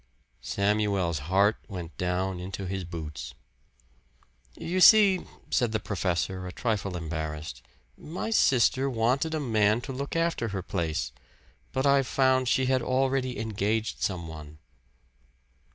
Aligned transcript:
Samuel's 0.41 1.19
heart 1.29 1.57
went 1.67 1.95
down 1.95 2.39
into 2.39 2.65
his 2.65 2.83
boots. 2.85 3.35
"You 4.57 4.81
see," 4.81 5.27
said 5.51 5.73
the 5.73 5.79
professor 5.79 6.47
a 6.47 6.51
trifle 6.51 6.97
embarrassed, 6.97 7.61
"my 7.95 8.31
sister 8.31 8.89
wanted 8.89 9.35
a 9.35 9.39
man 9.39 9.79
to 9.81 9.93
look 9.93 10.15
after 10.15 10.47
her 10.47 10.63
place, 10.63 11.11
but 11.71 11.85
I 11.85 12.01
found 12.01 12.47
she 12.47 12.65
had 12.65 12.81
already 12.81 13.37
engaged 13.37 14.01
some 14.01 14.27
one." 14.27 14.57